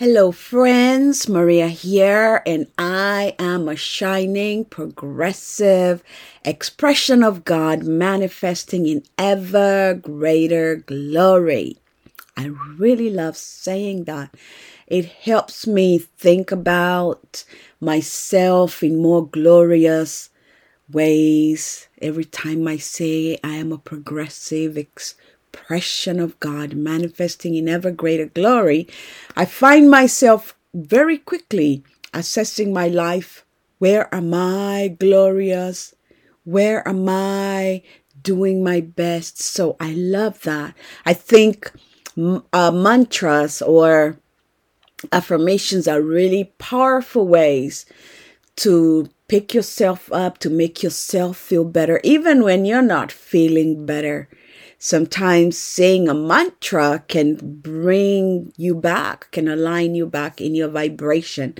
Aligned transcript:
Hello, 0.00 0.32
friends. 0.32 1.28
Maria 1.28 1.68
here, 1.68 2.42
and 2.46 2.68
I 2.78 3.34
am 3.38 3.68
a 3.68 3.76
shining, 3.76 4.64
progressive 4.64 6.02
expression 6.42 7.22
of 7.22 7.44
God 7.44 7.82
manifesting 7.82 8.86
in 8.86 9.02
ever 9.18 9.92
greater 9.92 10.76
glory. 10.76 11.76
I 12.34 12.46
really 12.78 13.10
love 13.10 13.36
saying 13.36 14.04
that. 14.04 14.34
It 14.86 15.04
helps 15.04 15.66
me 15.66 15.98
think 15.98 16.50
about 16.50 17.44
myself 17.78 18.82
in 18.82 19.02
more 19.02 19.28
glorious 19.28 20.30
ways. 20.90 21.88
Every 22.00 22.24
time 22.24 22.66
I 22.66 22.78
say 22.78 23.38
I 23.44 23.56
am 23.56 23.70
a 23.70 23.76
progressive 23.76 24.78
expression 24.78 25.26
expression 25.52 26.20
of 26.20 26.38
God 26.40 26.74
manifesting 26.74 27.54
in 27.54 27.68
ever 27.68 27.90
greater 27.90 28.26
glory, 28.26 28.88
I 29.36 29.44
find 29.44 29.90
myself 29.90 30.54
very 30.74 31.18
quickly 31.18 31.82
assessing 32.14 32.72
my 32.72 32.88
life. 32.88 33.44
Where 33.78 34.12
am 34.14 34.34
I 34.34 34.96
glorious? 34.98 35.94
Where 36.44 36.86
am 36.86 37.08
I 37.08 37.82
doing 38.22 38.62
my 38.62 38.80
best? 38.80 39.40
So 39.40 39.76
I 39.80 39.92
love 39.92 40.42
that. 40.42 40.74
I 41.06 41.14
think 41.14 41.72
uh, 42.52 42.70
mantras 42.70 43.62
or 43.62 44.18
affirmations 45.12 45.88
are 45.88 46.02
really 46.02 46.52
powerful 46.58 47.26
ways 47.26 47.86
to 48.56 49.08
pick 49.28 49.54
yourself 49.54 50.12
up, 50.12 50.38
to 50.38 50.50
make 50.50 50.82
yourself 50.82 51.36
feel 51.36 51.64
better, 51.64 52.00
even 52.04 52.42
when 52.42 52.64
you're 52.64 52.82
not 52.82 53.10
feeling 53.12 53.86
better. 53.86 54.28
Sometimes 54.82 55.58
saying 55.58 56.08
a 56.08 56.14
mantra 56.14 57.04
can 57.06 57.34
bring 57.34 58.50
you 58.56 58.74
back, 58.74 59.30
can 59.30 59.46
align 59.46 59.94
you 59.94 60.06
back 60.06 60.40
in 60.40 60.54
your 60.54 60.68
vibration. 60.68 61.54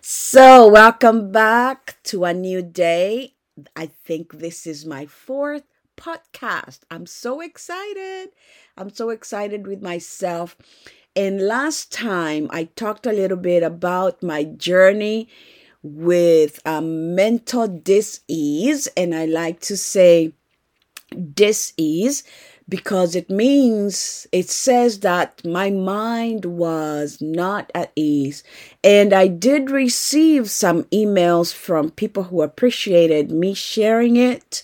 So, 0.00 0.66
welcome 0.66 1.30
back 1.30 1.96
to 2.10 2.24
a 2.24 2.34
new 2.34 2.62
day. 2.62 3.34
I 3.76 3.86
think 4.04 4.40
this 4.40 4.66
is 4.66 4.84
my 4.84 5.06
fourth 5.06 5.62
podcast. 5.96 6.80
I'm 6.90 7.06
so 7.06 7.40
excited. 7.40 8.30
I'm 8.76 8.90
so 8.90 9.10
excited 9.10 9.68
with 9.68 9.80
myself. 9.80 10.56
And 11.14 11.46
last 11.46 11.92
time 11.92 12.48
I 12.50 12.64
talked 12.64 13.06
a 13.06 13.12
little 13.12 13.36
bit 13.36 13.62
about 13.62 14.20
my 14.20 14.42
journey 14.42 15.28
with 15.84 16.58
um, 16.66 17.14
mental 17.14 17.68
dis-ease, 17.68 18.88
and 18.96 19.14
I 19.14 19.26
like 19.26 19.60
to 19.60 19.76
say 19.76 20.32
dis-ease 21.34 22.24
because 22.68 23.14
it 23.14 23.28
means 23.30 24.26
it 24.32 24.48
says 24.48 25.00
that 25.00 25.44
my 25.44 25.70
mind 25.70 26.44
was 26.44 27.20
not 27.20 27.70
at 27.74 27.92
ease. 27.94 28.42
And 28.82 29.12
I 29.12 29.26
did 29.28 29.70
receive 29.70 30.50
some 30.50 30.84
emails 30.84 31.52
from 31.52 31.90
people 31.90 32.24
who 32.24 32.42
appreciated 32.42 33.30
me 33.30 33.54
sharing 33.54 34.16
it. 34.16 34.62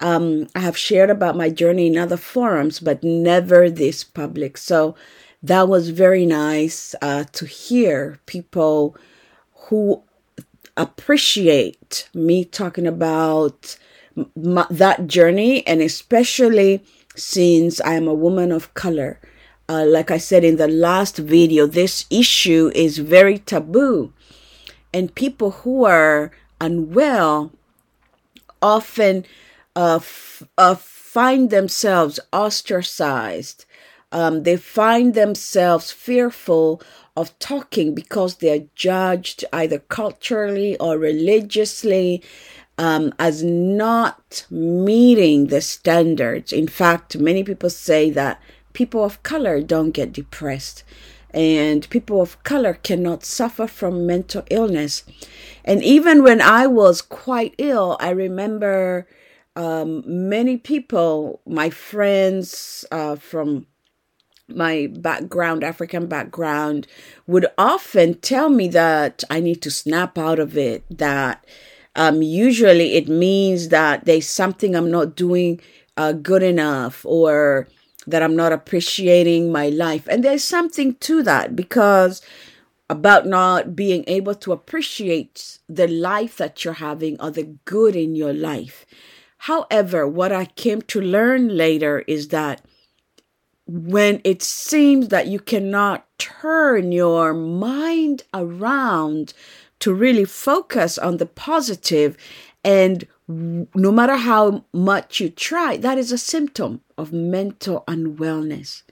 Um, 0.00 0.48
I 0.54 0.60
have 0.60 0.76
shared 0.76 1.10
about 1.10 1.36
my 1.36 1.50
journey 1.50 1.86
in 1.86 1.96
other 1.98 2.16
forums, 2.16 2.80
but 2.80 3.02
never 3.02 3.70
this 3.70 4.04
public. 4.04 4.56
So 4.56 4.94
that 5.42 5.68
was 5.68 5.90
very 5.90 6.26
nice 6.26 6.94
uh, 7.00 7.24
to 7.32 7.46
hear 7.46 8.18
people 8.26 8.96
who 9.68 10.02
appreciate 10.76 12.08
me 12.14 12.44
talking 12.44 12.86
about 12.86 13.76
m- 14.16 14.66
that 14.70 15.06
journey 15.06 15.66
and 15.66 15.82
especially 15.82 16.82
since 17.16 17.80
I 17.80 17.94
am 17.94 18.08
a 18.08 18.14
woman 18.14 18.52
of 18.52 18.74
color. 18.74 19.20
Uh, 19.68 19.84
like 19.86 20.10
I 20.10 20.18
said 20.18 20.44
in 20.44 20.56
the 20.56 20.68
last 20.68 21.16
video, 21.16 21.66
this 21.66 22.06
issue 22.10 22.70
is 22.74 22.98
very 22.98 23.38
taboo. 23.38 24.12
And 24.92 25.14
people 25.14 25.50
who 25.62 25.84
are 25.84 26.32
unwell 26.60 27.52
often 28.60 29.24
uh, 29.76 29.96
f- 29.96 30.42
uh, 30.58 30.74
find 30.74 31.50
themselves 31.50 32.18
ostracized. 32.32 33.64
Um, 34.12 34.42
they 34.42 34.56
find 34.56 35.14
themselves 35.14 35.92
fearful 35.92 36.82
of 37.16 37.38
talking 37.38 37.94
because 37.94 38.36
they're 38.36 38.66
judged 38.74 39.44
either 39.52 39.78
culturally 39.78 40.76
or 40.78 40.98
religiously 40.98 42.22
um, 42.80 43.12
as 43.18 43.42
not 43.42 44.46
meeting 44.50 45.48
the 45.48 45.60
standards. 45.60 46.50
In 46.50 46.66
fact, 46.66 47.18
many 47.18 47.44
people 47.44 47.68
say 47.68 48.08
that 48.08 48.40
people 48.72 49.04
of 49.04 49.22
color 49.22 49.60
don't 49.60 49.90
get 49.90 50.14
depressed 50.14 50.82
and 51.28 51.88
people 51.90 52.22
of 52.22 52.42
color 52.42 52.72
cannot 52.72 53.22
suffer 53.22 53.66
from 53.66 54.06
mental 54.06 54.44
illness. 54.50 55.04
And 55.62 55.82
even 55.84 56.22
when 56.22 56.40
I 56.40 56.66
was 56.66 57.02
quite 57.02 57.54
ill, 57.58 57.98
I 58.00 58.10
remember 58.10 59.06
um, 59.54 60.02
many 60.06 60.56
people, 60.56 61.42
my 61.46 61.68
friends 61.68 62.86
uh, 62.90 63.16
from 63.16 63.66
my 64.48 64.88
background, 64.90 65.62
African 65.62 66.06
background, 66.06 66.86
would 67.26 67.46
often 67.58 68.14
tell 68.14 68.48
me 68.48 68.68
that 68.68 69.22
I 69.28 69.40
need 69.40 69.60
to 69.62 69.70
snap 69.70 70.16
out 70.16 70.38
of 70.38 70.56
it, 70.56 70.82
that 70.90 71.44
um, 71.96 72.22
usually 72.22 72.94
it 72.94 73.08
means 73.08 73.68
that 73.68 74.04
there's 74.04 74.28
something 74.28 74.74
I'm 74.74 74.90
not 74.90 75.16
doing 75.16 75.60
uh, 75.96 76.12
good 76.12 76.42
enough 76.42 77.04
or 77.04 77.68
that 78.06 78.22
I'm 78.22 78.36
not 78.36 78.52
appreciating 78.52 79.52
my 79.52 79.68
life. 79.68 80.06
And 80.08 80.24
there's 80.24 80.44
something 80.44 80.94
to 80.96 81.22
that 81.22 81.54
because 81.54 82.22
about 82.88 83.26
not 83.26 83.76
being 83.76 84.04
able 84.06 84.34
to 84.34 84.52
appreciate 84.52 85.58
the 85.68 85.86
life 85.86 86.36
that 86.38 86.64
you're 86.64 86.74
having 86.74 87.20
or 87.20 87.30
the 87.30 87.56
good 87.64 87.94
in 87.94 88.16
your 88.16 88.32
life. 88.32 88.84
However, 89.38 90.06
what 90.06 90.32
I 90.32 90.46
came 90.46 90.82
to 90.82 91.00
learn 91.00 91.56
later 91.56 92.00
is 92.06 92.28
that 92.28 92.62
when 93.66 94.20
it 94.24 94.42
seems 94.42 95.08
that 95.08 95.28
you 95.28 95.38
cannot 95.38 96.04
turn 96.18 96.90
your 96.90 97.32
mind 97.32 98.24
around 98.34 99.32
to 99.80 99.92
really 99.92 100.24
focus 100.24 100.96
on 100.98 101.16
the 101.16 101.26
positive 101.26 102.16
and 102.62 103.06
no 103.28 103.92
matter 103.92 104.16
how 104.16 104.64
much 104.72 105.20
you 105.20 105.30
try, 105.30 105.76
that 105.76 105.98
is 105.98 106.12
a 106.12 106.18
symptom 106.18 106.80
of 106.98 107.12
mental 107.12 107.84
unwellness. 107.86 108.82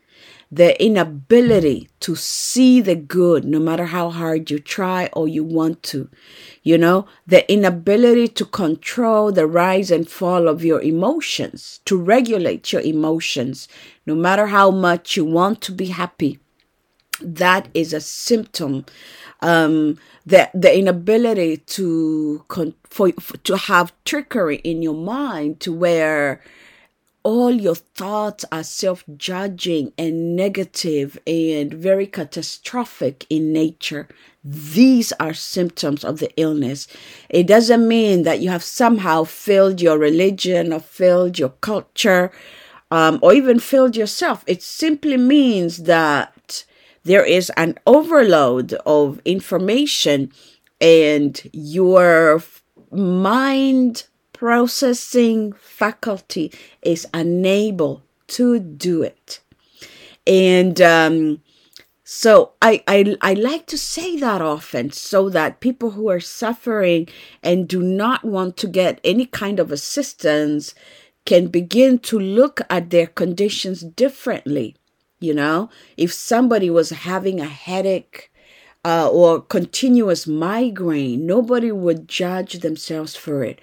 The 0.50 0.82
inability 0.82 1.90
to 2.00 2.16
see 2.16 2.80
the 2.80 2.94
good, 2.94 3.44
no 3.44 3.58
matter 3.58 3.86
how 3.86 4.10
hard 4.10 4.50
you 4.50 4.58
try 4.58 5.10
or 5.12 5.28
you 5.28 5.44
want 5.44 5.82
to. 5.84 6.08
You 6.62 6.78
know, 6.78 7.06
the 7.26 7.50
inability 7.52 8.28
to 8.28 8.44
control 8.46 9.30
the 9.32 9.46
rise 9.46 9.90
and 9.90 10.08
fall 10.08 10.48
of 10.48 10.64
your 10.64 10.80
emotions, 10.80 11.80
to 11.84 12.00
regulate 12.00 12.72
your 12.72 12.82
emotions, 12.82 13.68
no 14.06 14.14
matter 14.14 14.46
how 14.46 14.70
much 14.70 15.16
you 15.16 15.24
want 15.24 15.60
to 15.62 15.72
be 15.72 15.86
happy. 15.86 16.38
That 17.20 17.68
is 17.74 17.92
a 17.92 18.00
symptom 18.00 18.84
um, 19.40 19.98
the 20.26 20.50
the 20.52 20.76
inability 20.76 21.58
to 21.58 22.44
con- 22.48 22.74
for, 22.84 23.12
for, 23.20 23.36
to 23.38 23.56
have 23.56 23.92
trickery 24.04 24.56
in 24.56 24.82
your 24.82 24.94
mind 24.94 25.60
to 25.60 25.72
where 25.72 26.42
all 27.22 27.50
your 27.50 27.74
thoughts 27.74 28.44
are 28.50 28.62
self-judging 28.62 29.92
and 29.98 30.34
negative 30.34 31.18
and 31.26 31.74
very 31.74 32.06
catastrophic 32.06 33.26
in 33.28 33.52
nature. 33.52 34.08
These 34.42 35.12
are 35.20 35.34
symptoms 35.34 36.04
of 36.04 36.20
the 36.20 36.30
illness. 36.40 36.86
It 37.28 37.46
doesn't 37.46 37.86
mean 37.86 38.22
that 38.22 38.40
you 38.40 38.48
have 38.48 38.62
somehow 38.62 39.24
failed 39.24 39.80
your 39.80 39.98
religion 39.98 40.72
or 40.72 40.80
failed 40.80 41.38
your 41.38 41.50
culture 41.60 42.30
um, 42.90 43.18
or 43.20 43.34
even 43.34 43.58
failed 43.58 43.94
yourself. 43.94 44.42
It 44.46 44.62
simply 44.62 45.18
means 45.18 45.78
that 45.82 46.32
there 47.08 47.24
is 47.24 47.50
an 47.56 47.78
overload 47.86 48.74
of 48.84 49.20
information 49.24 50.30
and 50.80 51.40
your 51.54 52.42
mind 52.90 54.06
processing 54.34 55.52
faculty 55.54 56.52
is 56.82 57.06
unable 57.14 58.02
to 58.28 58.58
do 58.60 59.02
it. 59.02 59.40
And 60.26 60.80
um, 60.82 61.42
so 62.04 62.52
I, 62.62 62.84
I 62.86 63.16
I 63.22 63.34
like 63.34 63.66
to 63.66 63.78
say 63.78 64.16
that 64.18 64.42
often 64.42 64.90
so 64.90 65.30
that 65.30 65.60
people 65.60 65.92
who 65.92 66.08
are 66.10 66.20
suffering 66.20 67.08
and 67.42 67.66
do 67.66 67.82
not 67.82 68.24
want 68.24 68.56
to 68.58 68.68
get 68.68 69.00
any 69.02 69.26
kind 69.26 69.58
of 69.58 69.72
assistance 69.72 70.74
can 71.24 71.48
begin 71.48 71.98
to 71.98 72.18
look 72.18 72.60
at 72.70 72.90
their 72.90 73.06
conditions 73.06 73.80
differently. 73.82 74.76
You 75.20 75.34
know, 75.34 75.70
if 75.96 76.12
somebody 76.12 76.70
was 76.70 76.90
having 76.90 77.40
a 77.40 77.46
headache 77.46 78.30
uh, 78.84 79.08
or 79.10 79.40
continuous 79.42 80.26
migraine, 80.26 81.26
nobody 81.26 81.72
would 81.72 82.08
judge 82.08 82.60
themselves 82.60 83.16
for 83.16 83.44
it. 83.44 83.60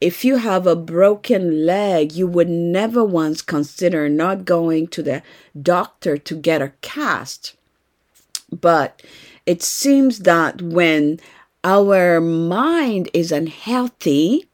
If 0.00 0.24
you 0.24 0.36
have 0.36 0.66
a 0.66 0.76
broken 0.76 1.64
leg, 1.66 2.12
you 2.12 2.26
would 2.26 2.48
never 2.48 3.04
once 3.04 3.42
consider 3.42 4.08
not 4.08 4.44
going 4.44 4.88
to 4.88 5.02
the 5.02 5.22
doctor 5.60 6.16
to 6.18 6.34
get 6.36 6.62
a 6.62 6.72
cast 6.82 7.54
But 8.50 9.02
it 9.46 9.62
seems 9.62 10.20
that 10.20 10.62
when 10.62 11.18
our 11.64 12.20
mind 12.20 13.08
is 13.12 13.32
unhealthy, 13.32 14.48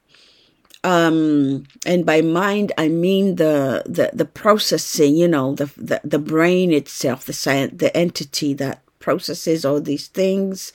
um, 0.85 1.65
and 1.87 2.07
by 2.07 2.21
mind 2.21 2.73
I 2.79 2.89
mean 2.89 3.37
the 3.37 3.83
the, 3.87 4.11
the 4.13 4.25
processing, 4.25 5.17
you 5.17 5.29
know, 5.29 5.55
the, 5.55 5.67
the 5.77 6.01
the 6.05 6.19
brain 6.19 6.73
itself, 6.73 7.25
the 7.25 7.33
science, 7.33 7.75
the 7.77 7.95
entity 7.97 8.55
that 8.55 8.83
processes 8.99 9.65
all 9.65 9.81
these 9.81 10.09
things, 10.09 10.73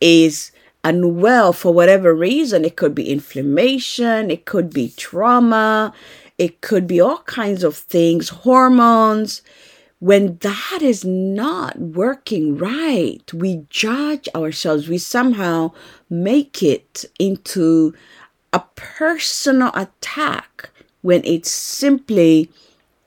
is 0.00 0.52
unwell 0.84 1.52
for 1.52 1.72
whatever 1.72 2.14
reason. 2.14 2.64
It 2.64 2.76
could 2.76 2.94
be 2.94 3.10
inflammation, 3.10 4.30
it 4.30 4.44
could 4.46 4.70
be 4.72 4.92
trauma, 4.96 5.92
it 6.38 6.60
could 6.60 6.86
be 6.86 7.00
all 7.00 7.18
kinds 7.22 7.62
of 7.62 7.76
things, 7.76 8.30
hormones. 8.30 9.42
When 10.00 10.38
that 10.38 10.80
is 10.82 11.04
not 11.04 11.78
working 11.78 12.58
right, 12.58 13.22
we 13.32 13.64
judge 13.70 14.28
ourselves. 14.34 14.88
We 14.88 14.98
somehow 14.98 15.70
make 16.10 16.60
it 16.60 17.04
into 17.20 17.94
a 18.52 18.60
personal 18.74 19.70
attack 19.74 20.70
when 21.00 21.24
it's 21.24 21.50
simply 21.50 22.50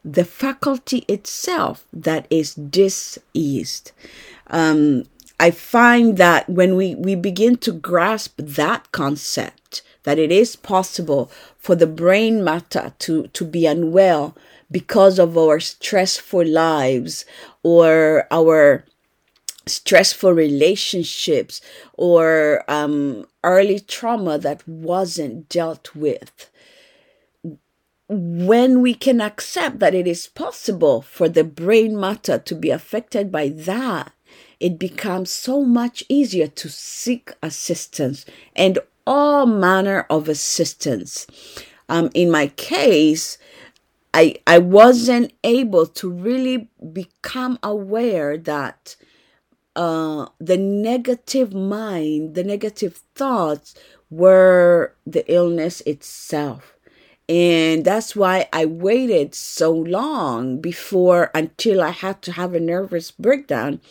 the 0.03 0.25
faculty 0.25 1.05
itself 1.07 1.85
that 1.91 2.27
is 2.29 2.53
diseased. 2.55 3.91
Um, 4.47 5.05
I 5.39 5.51
find 5.51 6.17
that 6.17 6.49
when 6.49 6.75
we, 6.75 6.95
we 6.95 7.15
begin 7.15 7.57
to 7.57 7.71
grasp 7.71 8.35
that 8.37 8.91
concept, 8.91 9.81
that 10.03 10.19
it 10.19 10.31
is 10.31 10.55
possible 10.55 11.31
for 11.57 11.75
the 11.75 11.87
brain 11.87 12.43
matter 12.43 12.93
to, 12.99 13.27
to 13.27 13.43
be 13.43 13.65
unwell 13.65 14.35
because 14.71 15.19
of 15.19 15.37
our 15.37 15.59
stressful 15.59 16.45
lives 16.45 17.25
or 17.63 18.27
our 18.31 18.85
stressful 19.67 20.31
relationships 20.31 21.61
or 21.93 22.63
um, 22.67 23.25
early 23.43 23.79
trauma 23.79 24.37
that 24.37 24.67
wasn't 24.67 25.49
dealt 25.49 25.95
with. 25.95 26.49
When 28.07 28.81
we 28.81 28.93
can 28.93 29.19
accept 29.19 29.79
that 29.79 29.95
it 29.95 30.05
is 30.05 30.27
possible 30.27 31.01
for 31.01 31.27
the 31.27 31.43
brain 31.43 31.99
matter 31.99 32.37
to 32.37 32.55
be 32.55 32.69
affected 32.69 33.31
by 33.31 33.49
that, 33.49 34.13
it 34.59 34.77
becomes 34.77 35.31
so 35.31 35.63
much 35.63 36.03
easier 36.07 36.47
to 36.47 36.69
seek 36.69 37.31
assistance 37.41 38.25
and 38.55 38.79
all 39.07 39.45
manner 39.45 40.05
of 40.09 40.29
assistance. 40.29 41.27
Um, 41.89 42.09
in 42.13 42.31
my 42.31 42.47
case, 42.47 43.37
I, 44.13 44.35
I 44.47 44.59
wasn't 44.59 45.33
able 45.43 45.85
to 45.87 46.09
really 46.09 46.69
become 46.93 47.59
aware 47.61 48.37
that 48.37 48.95
uh, 49.75 50.27
the 50.39 50.57
negative 50.57 51.53
mind, 51.53 52.35
the 52.35 52.43
negative 52.43 53.01
thoughts 53.15 53.75
were 54.09 54.95
the 55.05 55.29
illness 55.31 55.81
itself. 55.81 56.75
And 57.27 57.83
that's 57.83 58.15
why 58.15 58.47
I 58.53 58.65
waited 58.65 59.33
so 59.33 59.71
long 59.71 60.61
before 60.61 61.31
until 61.33 61.81
I 61.81 61.89
had 61.89 62.21
to 62.23 62.31
have 62.33 62.53
a 62.53 62.59
nervous 62.59 63.09
breakdown 63.09 63.81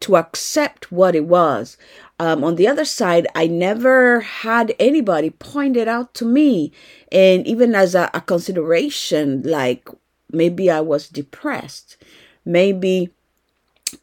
to 0.00 0.16
accept 0.16 0.92
what 0.92 1.16
it 1.16 1.24
was. 1.24 1.76
Um, 2.18 2.44
on 2.44 2.54
the 2.56 2.68
other 2.68 2.84
side, 2.84 3.26
I 3.34 3.46
never 3.46 4.20
had 4.20 4.74
anybody 4.78 5.30
point 5.30 5.76
it 5.76 5.88
out 5.88 6.14
to 6.14 6.24
me. 6.24 6.72
And 7.10 7.46
even 7.46 7.74
as 7.74 7.94
a, 7.94 8.10
a 8.14 8.20
consideration, 8.20 9.42
like 9.42 9.88
maybe 10.30 10.70
I 10.70 10.80
was 10.80 11.08
depressed, 11.08 11.96
maybe 12.44 13.10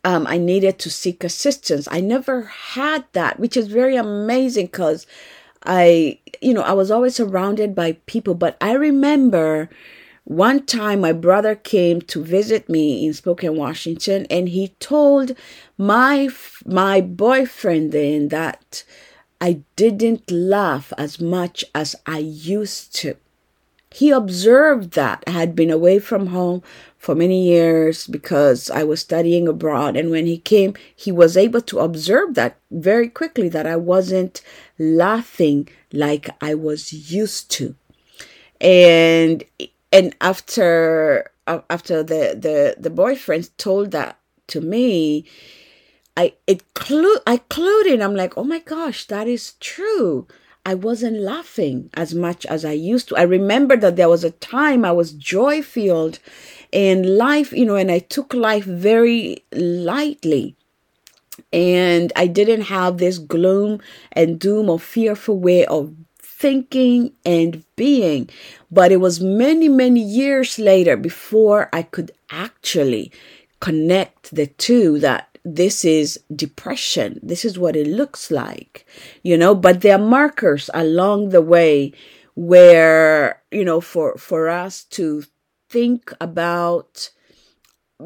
um, 0.03 0.27
I 0.27 0.37
needed 0.37 0.79
to 0.79 0.89
seek 0.89 1.23
assistance. 1.23 1.87
I 1.91 1.99
never 2.01 2.43
had 2.43 3.05
that, 3.13 3.39
which 3.39 3.57
is 3.57 3.67
very 3.67 3.95
amazing 3.95 4.67
because 4.67 5.05
I, 5.65 6.19
you 6.41 6.53
know, 6.53 6.61
I 6.61 6.73
was 6.73 6.91
always 6.91 7.15
surrounded 7.15 7.75
by 7.75 7.93
people. 8.05 8.33
But 8.33 8.57
I 8.61 8.73
remember 8.73 9.69
one 10.25 10.65
time 10.65 11.01
my 11.01 11.11
brother 11.11 11.55
came 11.55 12.01
to 12.01 12.23
visit 12.23 12.69
me 12.69 13.05
in 13.05 13.13
Spokane, 13.13 13.57
Washington, 13.57 14.25
and 14.29 14.49
he 14.49 14.69
told 14.79 15.35
my 15.77 16.29
my 16.65 17.01
boyfriend 17.01 17.91
then 17.91 18.29
that 18.29 18.83
I 19.41 19.61
didn't 19.75 20.31
laugh 20.31 20.93
as 20.97 21.19
much 21.19 21.65
as 21.75 21.95
I 22.05 22.19
used 22.19 22.95
to. 22.95 23.17
He 23.91 24.09
observed 24.09 24.93
that 24.93 25.23
I 25.27 25.31
had 25.31 25.55
been 25.55 25.69
away 25.69 25.99
from 25.99 26.27
home 26.27 26.63
for 27.03 27.15
many 27.15 27.43
years 27.43 28.07
because 28.07 28.69
I 28.71 28.83
was 28.83 29.01
studying 29.01 29.45
abroad. 29.45 29.97
And 29.97 30.09
when 30.09 30.25
he 30.25 30.37
came, 30.37 30.73
he 30.95 31.11
was 31.11 31.35
able 31.35 31.59
to 31.63 31.79
observe 31.79 32.35
that 32.35 32.55
very 32.71 33.09
quickly 33.09 33.49
that 33.49 33.67
I 33.67 33.75
wasn't 33.75 34.41
laughing 34.79 35.67
like 35.91 36.29
I 36.41 36.55
was 36.55 36.93
used 37.11 37.51
to. 37.57 37.75
And 38.61 39.43
and 39.91 40.15
after 40.21 41.29
after 41.47 42.03
the 42.03 42.37
the 42.39 42.75
the 42.79 42.89
boyfriend 42.89 43.49
told 43.57 43.91
that 43.91 44.17
to 44.47 44.61
me 44.61 45.25
i 46.15 46.33
it 46.47 46.73
clue 46.73 47.17
i 47.27 47.37
clued 47.37 47.85
in 47.85 48.01
i'm 48.01 48.15
like 48.15 48.37
oh 48.37 48.43
my 48.45 48.59
gosh 48.59 49.05
that 49.07 49.27
is 49.27 49.53
true 49.59 50.25
i 50.65 50.73
wasn't 50.73 51.17
laughing 51.17 51.89
as 51.95 52.15
much 52.15 52.45
as 52.45 52.63
i 52.63 52.71
used 52.71 53.09
to 53.09 53.17
i 53.17 53.21
remember 53.21 53.75
that 53.75 53.97
there 53.97 54.09
was 54.09 54.23
a 54.23 54.31
time 54.31 54.85
i 54.85 54.91
was 54.91 55.11
joy 55.11 55.61
filled 55.61 56.19
and 56.73 57.17
life 57.17 57.51
you 57.53 57.65
know 57.65 57.75
and 57.75 57.91
i 57.91 57.99
took 57.99 58.33
life 58.33 58.65
very 58.65 59.43
lightly 59.53 60.55
and 61.51 62.11
i 62.15 62.27
didn't 62.27 62.63
have 62.63 62.97
this 62.97 63.17
gloom 63.17 63.79
and 64.11 64.39
doom 64.39 64.69
or 64.69 64.79
fearful 64.79 65.37
way 65.37 65.65
of 65.65 65.93
thinking 66.43 67.13
and 67.25 67.63
being. 67.77 68.29
But 68.69 68.91
it 68.91 68.97
was 68.97 69.21
many, 69.21 69.69
many 69.69 70.01
years 70.01 70.59
later 70.59 70.97
before 70.97 71.69
I 71.71 71.83
could 71.83 72.11
actually 72.29 73.13
connect 73.61 74.35
the 74.35 74.47
two 74.47 74.99
that 74.99 75.37
this 75.45 75.85
is 75.85 76.19
depression. 76.35 77.21
This 77.23 77.45
is 77.45 77.57
what 77.57 77.77
it 77.77 77.87
looks 77.87 78.29
like, 78.29 78.85
you 79.23 79.37
know, 79.37 79.55
but 79.55 79.79
there 79.79 79.95
are 79.95 80.09
markers 80.19 80.69
along 80.73 81.29
the 81.29 81.41
way 81.41 81.93
where, 82.35 83.41
you 83.49 83.63
know, 83.63 83.79
for, 83.79 84.17
for 84.17 84.49
us 84.49 84.83
to 84.95 85.23
think 85.73 86.11
about 86.21 87.09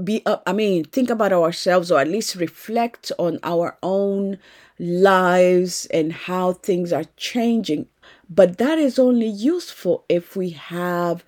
be 0.03 0.21
uh, 0.25 0.37
i 0.45 0.53
mean 0.53 0.83
think 0.83 1.09
about 1.09 1.33
ourselves 1.33 1.91
or 1.91 1.99
at 1.99 2.07
least 2.07 2.35
reflect 2.35 3.11
on 3.17 3.39
our 3.43 3.77
own 3.81 4.37
lives 4.79 5.87
and 5.87 6.13
how 6.13 6.53
things 6.53 6.93
are 6.93 7.05
changing. 7.15 7.87
But 8.29 8.57
that 8.57 8.77
is 8.77 8.99
only 8.99 9.27
useful 9.27 10.03
if 10.09 10.35
we 10.35 10.51
have 10.51 11.23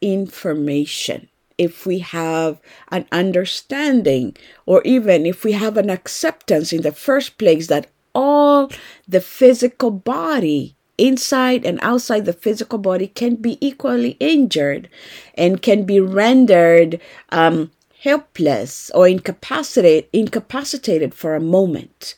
information, 0.00 1.28
if 1.58 1.86
we 1.86 1.98
have 2.00 2.60
an 2.90 3.06
understanding, 3.12 4.36
or 4.66 4.82
even 4.84 5.26
if 5.26 5.44
we 5.44 5.52
have 5.52 5.76
an 5.76 5.90
acceptance 5.90 6.72
in 6.72 6.82
the 6.82 6.92
first 6.92 7.38
place 7.38 7.68
that 7.68 7.88
all 8.14 8.70
the 9.08 9.20
physical 9.20 9.90
body 9.90 10.76
inside 11.08 11.64
and 11.64 11.78
outside 11.82 12.24
the 12.24 12.32
physical 12.32 12.78
body 12.78 13.08
can 13.08 13.34
be 13.36 13.58
equally 13.60 14.16
injured 14.20 14.88
and 15.34 15.62
can 15.62 15.84
be 15.84 16.00
rendered 16.00 17.00
um, 17.30 17.70
helpless 18.00 18.90
or 18.94 19.08
incapacitated 19.08 20.08
incapacitated 20.12 21.14
for 21.14 21.34
a 21.34 21.40
moment 21.40 22.16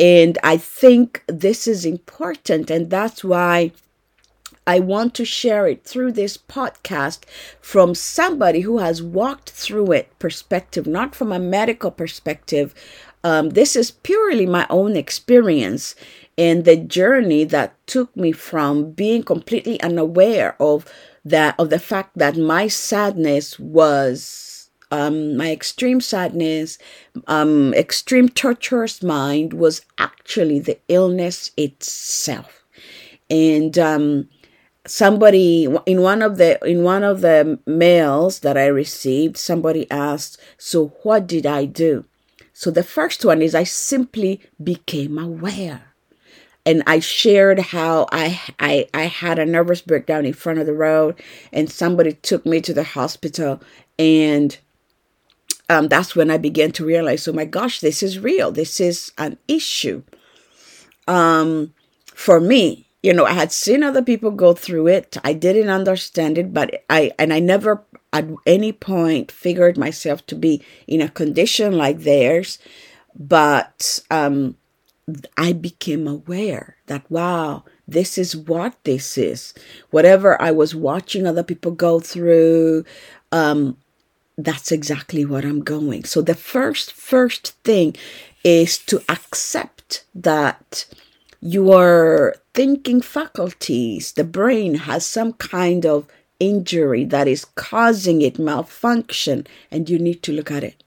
and 0.00 0.38
I 0.42 0.56
think 0.56 1.22
this 1.26 1.68
is 1.68 1.84
important, 1.84 2.70
and 2.70 2.88
that's 2.88 3.22
why 3.22 3.72
I 4.66 4.80
want 4.80 5.14
to 5.16 5.26
share 5.26 5.66
it 5.66 5.84
through 5.84 6.12
this 6.12 6.38
podcast 6.38 7.24
from 7.60 7.94
somebody 7.94 8.60
who 8.60 8.78
has 8.78 9.02
walked 9.02 9.50
through 9.50 9.92
it 9.92 10.18
perspective, 10.18 10.86
not 10.86 11.14
from 11.14 11.32
a 11.32 11.38
medical 11.38 11.90
perspective. 11.90 12.74
Um, 13.22 13.50
this 13.50 13.76
is 13.76 13.90
purely 13.90 14.46
my 14.46 14.66
own 14.70 14.96
experience 14.96 15.94
and 16.40 16.64
the 16.64 16.76
journey 16.76 17.44
that 17.44 17.74
took 17.86 18.16
me 18.16 18.32
from 18.32 18.92
being 18.92 19.22
completely 19.22 19.78
unaware 19.82 20.56
of 20.58 20.90
that 21.22 21.54
of 21.58 21.68
the 21.68 21.78
fact 21.78 22.16
that 22.16 22.38
my 22.38 22.66
sadness 22.66 23.58
was 23.58 24.70
um, 24.90 25.36
my 25.36 25.52
extreme 25.52 26.00
sadness, 26.00 26.78
um, 27.28 27.74
extreme 27.74 28.28
torturous 28.28 29.02
mind 29.02 29.52
was 29.52 29.82
actually 29.98 30.58
the 30.58 30.78
illness 30.88 31.52
itself. 31.58 32.64
And 33.28 33.78
um, 33.78 34.28
somebody 34.86 35.68
in 35.86 36.00
one 36.00 36.22
of 36.22 36.38
the 36.38 36.58
in 36.66 36.82
one 36.82 37.04
of 37.04 37.20
the 37.20 37.58
mails 37.66 38.40
that 38.40 38.56
I 38.56 38.66
received, 38.66 39.36
somebody 39.36 39.88
asked, 39.90 40.40
"So 40.56 40.88
what 41.02 41.26
did 41.26 41.44
I 41.44 41.66
do?" 41.66 42.06
So 42.54 42.70
the 42.70 42.82
first 42.82 43.26
one 43.26 43.42
is 43.42 43.54
I 43.54 43.64
simply 43.64 44.40
became 44.58 45.18
aware 45.18 45.89
and 46.70 46.84
I 46.86 47.00
shared 47.00 47.58
how 47.58 48.06
I, 48.12 48.40
I 48.60 48.88
I 48.94 49.02
had 49.02 49.40
a 49.40 49.44
nervous 49.44 49.80
breakdown 49.80 50.24
in 50.24 50.34
front 50.34 50.60
of 50.60 50.66
the 50.66 50.72
road 50.72 51.20
and 51.52 51.68
somebody 51.68 52.12
took 52.12 52.46
me 52.46 52.60
to 52.60 52.72
the 52.72 52.84
hospital 52.84 53.60
and 53.98 54.56
um, 55.68 55.88
that's 55.88 56.14
when 56.16 56.30
I 56.30 56.36
began 56.36 56.72
to 56.72 56.84
realize, 56.84 57.26
oh 57.28 57.32
my 57.32 57.44
gosh, 57.44 57.80
this 57.80 58.02
is 58.02 58.18
real. 58.18 58.50
This 58.50 58.80
is 58.80 59.12
an 59.18 59.38
issue. 59.46 60.02
Um, 61.06 61.74
for 62.12 62.40
me, 62.40 62.88
you 63.04 63.14
know, 63.14 63.24
I 63.24 63.32
had 63.32 63.52
seen 63.52 63.84
other 63.84 64.02
people 64.02 64.32
go 64.32 64.52
through 64.52 64.88
it. 64.88 65.16
I 65.22 65.32
didn't 65.32 65.68
understand 65.68 66.38
it, 66.38 66.52
but 66.52 66.84
I, 66.90 67.12
and 67.20 67.32
I 67.32 67.38
never 67.38 67.84
at 68.12 68.26
any 68.46 68.72
point 68.72 69.30
figured 69.30 69.78
myself 69.78 70.26
to 70.26 70.34
be 70.34 70.60
in 70.88 71.00
a 71.00 71.08
condition 71.08 71.76
like 71.78 72.00
theirs. 72.00 72.58
But, 73.14 74.00
um, 74.10 74.56
I 75.36 75.52
became 75.52 76.06
aware 76.06 76.76
that, 76.86 77.10
wow, 77.10 77.64
this 77.86 78.18
is 78.18 78.36
what 78.36 78.76
this 78.84 79.16
is. 79.18 79.54
Whatever 79.90 80.40
I 80.40 80.50
was 80.50 80.74
watching 80.74 81.26
other 81.26 81.42
people 81.42 81.72
go 81.72 82.00
through, 82.00 82.84
um, 83.32 83.76
that's 84.36 84.72
exactly 84.72 85.24
what 85.24 85.44
I'm 85.44 85.62
going. 85.62 86.04
So 86.04 86.22
the 86.22 86.34
first, 86.34 86.92
first 86.92 87.52
thing 87.64 87.96
is 88.42 88.78
to 88.78 89.02
accept 89.08 90.04
that 90.14 90.86
your 91.40 92.36
thinking 92.54 93.00
faculties, 93.00 94.12
the 94.12 94.24
brain 94.24 94.74
has 94.74 95.06
some 95.06 95.32
kind 95.34 95.86
of 95.86 96.06
injury 96.38 97.04
that 97.04 97.28
is 97.28 97.44
causing 97.54 98.22
it 98.22 98.38
malfunction 98.38 99.46
and 99.70 99.88
you 99.90 99.98
need 99.98 100.22
to 100.22 100.32
look 100.32 100.50
at 100.50 100.64
it. 100.64 100.82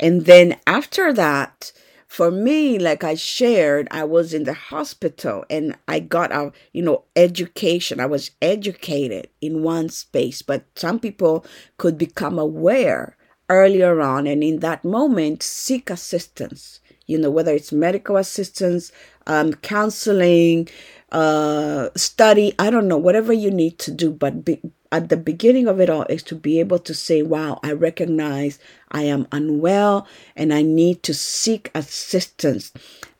And 0.00 0.26
then 0.26 0.56
after 0.66 1.12
that, 1.12 1.72
for 2.08 2.30
me, 2.30 2.78
like 2.78 3.04
I 3.04 3.14
shared, 3.14 3.86
I 3.90 4.02
was 4.04 4.32
in 4.32 4.44
the 4.44 4.54
hospital 4.54 5.44
and 5.50 5.76
I 5.86 6.00
got 6.00 6.32
a, 6.32 6.52
you 6.72 6.82
know, 6.82 7.04
education. 7.14 8.00
I 8.00 8.06
was 8.06 8.30
educated 8.40 9.28
in 9.42 9.62
one 9.62 9.90
space, 9.90 10.40
but 10.40 10.64
some 10.74 10.98
people 10.98 11.44
could 11.76 11.98
become 11.98 12.38
aware 12.38 13.14
earlier 13.50 14.00
on 14.00 14.26
and 14.26 14.42
in 14.42 14.60
that 14.60 14.84
moment 14.84 15.42
seek 15.42 15.90
assistance, 15.90 16.80
you 17.06 17.18
know, 17.18 17.30
whether 17.30 17.52
it's 17.54 17.72
medical 17.72 18.16
assistance, 18.16 18.90
um, 19.26 19.52
counseling, 19.54 20.66
uh, 21.12 21.90
study, 21.94 22.54
I 22.58 22.70
don't 22.70 22.88
know, 22.88 22.98
whatever 22.98 23.34
you 23.34 23.50
need 23.50 23.78
to 23.80 23.90
do, 23.90 24.10
but 24.10 24.44
be, 24.46 24.60
at 24.90 25.08
the 25.08 25.16
beginning 25.16 25.66
of 25.66 25.80
it 25.80 25.90
all 25.90 26.04
is 26.08 26.22
to 26.24 26.34
be 26.34 26.60
able 26.60 26.78
to 26.80 26.94
say, 26.94 27.22
wow, 27.22 27.60
I 27.62 27.72
recognize 27.72 28.58
I 28.90 29.02
am 29.02 29.26
unwell 29.32 30.06
and 30.34 30.52
I 30.52 30.62
need 30.62 31.02
to 31.04 31.14
seek 31.14 31.70
assistance. 31.74 32.72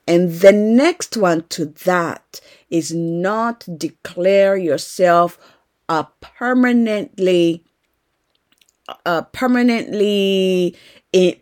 And 0.07 0.33
the 0.41 0.53
next 0.53 1.17
one 1.17 1.45
to 1.51 1.67
that 1.67 2.41
is 2.71 2.95
not 2.95 3.67
declare 3.79 4.57
yourself 4.57 5.39
a 5.89 6.07
permanently 6.21 7.65
uh, 9.05 9.23
permanently 9.23 10.75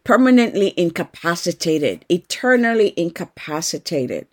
permanently 0.05 0.73
incapacitated 0.77 2.05
eternally 2.09 2.95
incapacitated. 2.97 4.27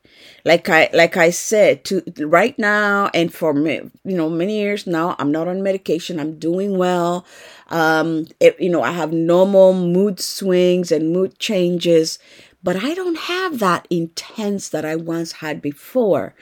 Like 0.46 0.70
i 0.70 0.90
like 0.94 1.18
i 1.18 1.32
said 1.32 1.84
to 1.86 2.04
right 2.20 2.58
now 2.60 3.10
and 3.14 3.34
for 3.34 3.54
me 3.54 3.82
you 4.06 4.16
know 4.16 4.30
many 4.30 4.60
years 4.60 4.86
now 4.86 5.16
i'm 5.20 5.32
not 5.32 5.48
on 5.48 5.64
medication. 5.64 6.20
I'm 6.20 6.38
doing 6.38 6.78
well. 6.78 7.26
Um 7.70 8.28
it, 8.40 8.60
you 8.60 8.70
know 8.70 8.84
i 8.84 8.92
have 8.92 9.12
normal 9.12 9.74
mood 9.74 10.20
swings 10.20 10.92
and 10.92 11.12
mood 11.12 11.40
changes 11.40 12.20
but 12.62 12.76
i 12.84 12.94
don't 12.94 13.18
have 13.18 13.60
that 13.60 13.88
intense 13.90 14.70
that 14.70 14.86
i 14.86 14.96
once 14.96 15.34
had 15.34 15.62
before. 15.62 16.36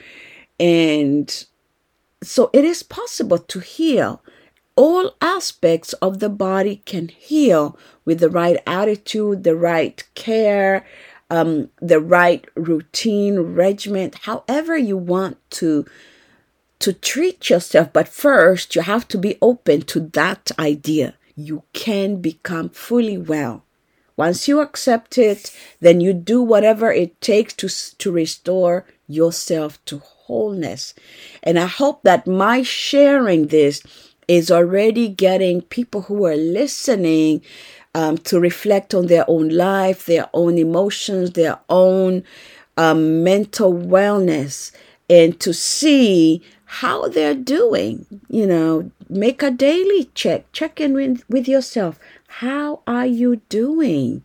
And 0.60 1.46
so 2.22 2.50
it 2.52 2.64
is 2.64 2.82
possible 2.82 3.38
to 3.38 3.60
heal 3.60 4.22
all 4.76 5.14
aspects 5.20 5.92
of 5.94 6.18
the 6.18 6.28
body 6.28 6.82
can 6.84 7.08
heal 7.08 7.78
with 8.04 8.20
the 8.20 8.30
right 8.30 8.58
attitude, 8.66 9.44
the 9.44 9.56
right 9.56 10.02
care, 10.14 10.86
um, 11.30 11.70
the 11.80 12.00
right 12.00 12.44
routine, 12.54 13.38
regiment, 13.40 14.14
however 14.22 14.76
you 14.76 14.96
want 14.96 15.38
to 15.50 15.86
to 16.78 16.92
treat 16.92 17.48
yourself. 17.48 17.92
But 17.92 18.08
first, 18.08 18.74
you 18.74 18.82
have 18.82 19.06
to 19.08 19.18
be 19.18 19.38
open 19.40 19.82
to 19.82 20.00
that 20.14 20.50
idea. 20.58 21.14
You 21.36 21.62
can 21.72 22.20
become 22.20 22.70
fully 22.70 23.16
well. 23.16 23.64
Once 24.16 24.48
you 24.48 24.60
accept 24.60 25.16
it, 25.16 25.56
then 25.80 26.00
you 26.00 26.12
do 26.12 26.42
whatever 26.42 26.92
it 26.92 27.20
takes 27.20 27.54
to, 27.54 27.68
to 27.98 28.12
restore 28.12 28.84
yourself 29.06 29.82
to 29.86 29.98
wholeness. 29.98 30.92
And 31.42 31.58
I 31.58 31.66
hope 31.66 32.02
that 32.02 32.26
my 32.26 32.62
sharing 32.62 33.46
this 33.46 33.80
is 34.28 34.50
already 34.50 35.08
getting 35.08 35.62
people 35.62 36.02
who 36.02 36.26
are 36.26 36.36
listening 36.36 37.42
um, 37.94 38.18
to 38.18 38.40
reflect 38.40 38.94
on 38.94 39.06
their 39.06 39.24
own 39.28 39.48
life, 39.50 40.06
their 40.06 40.28
own 40.32 40.58
emotions, 40.58 41.32
their 41.32 41.58
own 41.68 42.24
um, 42.76 43.22
mental 43.22 43.72
wellness, 43.72 44.72
and 45.10 45.38
to 45.40 45.52
see 45.52 46.42
how 46.64 47.08
they're 47.08 47.34
doing. 47.34 48.06
You 48.28 48.46
know, 48.46 48.90
make 49.08 49.42
a 49.42 49.50
daily 49.50 50.10
check, 50.14 50.50
check 50.52 50.80
in 50.80 50.94
with, 50.94 51.22
with 51.28 51.46
yourself. 51.48 51.98
How 52.28 52.80
are 52.86 53.06
you 53.06 53.36
doing? 53.48 54.22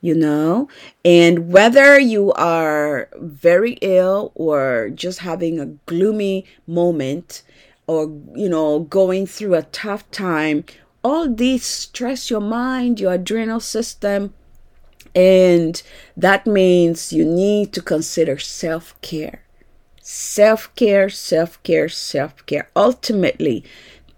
You 0.00 0.14
know, 0.14 0.68
and 1.02 1.50
whether 1.50 1.98
you 1.98 2.30
are 2.34 3.08
very 3.16 3.78
ill 3.80 4.32
or 4.34 4.90
just 4.94 5.20
having 5.20 5.58
a 5.58 5.66
gloomy 5.86 6.44
moment 6.66 7.42
or, 7.86 8.04
you 8.34 8.48
know, 8.48 8.80
going 8.80 9.26
through 9.26 9.54
a 9.54 9.62
tough 9.62 10.10
time 10.10 10.64
all 11.04 11.28
these 11.28 11.64
stress 11.64 12.30
your 12.30 12.40
mind, 12.40 12.98
your 12.98 13.12
adrenal 13.12 13.60
system. 13.60 14.32
And 15.14 15.80
that 16.16 16.46
means 16.46 17.12
you 17.12 17.24
need 17.24 17.72
to 17.74 17.82
consider 17.82 18.38
self 18.38 19.00
care. 19.02 19.42
Self 20.00 20.74
care, 20.74 21.08
self 21.08 21.62
care, 21.62 21.88
self 21.88 22.44
care. 22.46 22.68
Ultimately, 22.74 23.64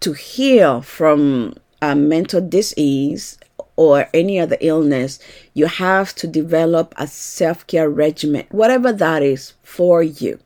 to 0.01 0.13
heal 0.13 0.81
from 0.81 1.55
a 1.83 1.95
mental 1.95 2.41
disease 2.41 3.39
or 3.75 4.09
any 4.15 4.41
other 4.41 4.57
illness, 4.61 5.19
you 5.53 5.67
have 5.67 6.15
to 6.15 6.27
develop 6.27 6.95
a 6.97 7.07
self 7.07 7.67
care 7.67 7.91
regimen, 7.91 8.47
whatever 8.51 8.93
that 8.93 9.23
is 9.23 9.53
for 9.63 10.03
you. 10.03 10.39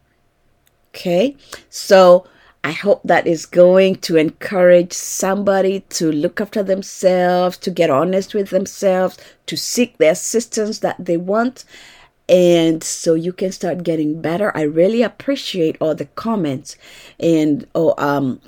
Okay, 0.88 1.36
so 1.68 2.26
I 2.62 2.72
hope 2.72 3.00
that 3.04 3.26
is 3.26 3.46
going 3.46 3.96
to 3.96 4.16
encourage 4.16 4.92
somebody 4.92 5.80
to 5.90 6.12
look 6.12 6.40
after 6.40 6.62
themselves, 6.62 7.56
to 7.58 7.70
get 7.70 7.88
honest 7.88 8.34
with 8.34 8.50
themselves, 8.50 9.16
to 9.46 9.56
seek 9.56 9.96
the 9.96 10.10
assistance 10.10 10.80
that 10.80 10.96
they 10.98 11.16
want. 11.16 11.64
And 12.28 12.84
so 12.84 13.14
you 13.14 13.32
can 13.32 13.50
start 13.50 13.82
getting 13.82 14.20
better. 14.20 14.54
I 14.56 14.62
really 14.62 15.02
appreciate 15.02 15.76
all 15.80 15.94
the 15.94 16.04
comments 16.04 16.76
and 17.18 17.66
oh, 17.74 17.94
um, 17.98 18.40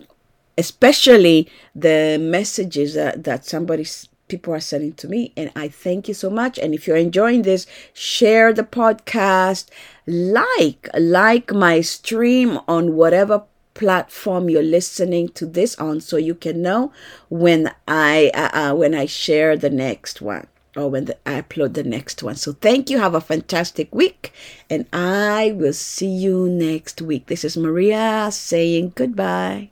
especially 0.59 1.49
the 1.75 2.19
messages 2.21 2.95
that, 2.95 3.25
that 3.25 3.47
somebody 3.47 3.87
people 4.29 4.55
are 4.55 4.61
sending 4.61 4.93
to 4.95 5.09
me. 5.09 5.33
And 5.37 5.51
I 5.57 5.69
thank 5.69 6.07
you 6.07 6.15
so 6.15 6.31
much. 6.31 6.59
And 6.59 6.75
if 6.75 6.87
you're 6.87 6.97
enjoying 6.97 7.43
this, 7.43 7.67
share 7.93 8.53
the 8.53 8.63
podcast, 8.63 9.69
like, 10.07 10.89
like 10.95 11.53
my 11.53 11.81
stream 11.81 12.59
on 12.69 12.95
whatever 12.95 13.45
platform 13.75 14.51
you're 14.51 14.63
listening 14.63 15.29
to 15.31 15.47
this 15.47 15.75
on 15.77 16.01
so 16.01 16.17
you 16.17 16.35
can 16.35 16.63
know 16.63 16.93
when 17.29 17.73
I 17.89 18.31
uh, 18.35 18.51
uh, 18.53 18.75
when 18.75 18.95
I 18.95 19.07
share 19.07 19.57
the 19.57 19.71
next 19.71 20.21
one 20.21 20.47
or 20.77 20.89
when 20.89 21.07
the, 21.07 21.17
I 21.27 21.41
upload 21.41 21.75
the 21.75 21.85
next 21.85 22.23
one. 22.23 22.37
So 22.37 22.53
thank 22.53 22.91
you. 22.91 22.99
Have 22.99 23.15
a 23.15 23.21
fantastic 23.21 23.95
week 23.95 24.33
and 24.71 24.87
I 24.93 25.53
will 25.57 25.73
see 25.73 26.09
you 26.09 26.49
next 26.49 27.03
week. 27.03 27.27
This 27.27 27.45
is 27.45 27.57
Maria 27.57 28.31
saying 28.33 28.93
goodbye. 28.95 29.71